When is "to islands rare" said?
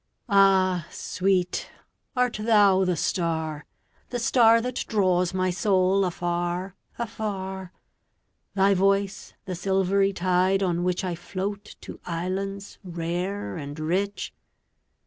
11.81-13.55